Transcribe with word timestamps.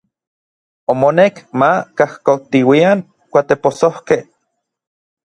Omonek 0.91 1.35
ma 1.59 1.69
kajkoktiuian 1.97 2.99
kuatepossojkej. 3.31 4.21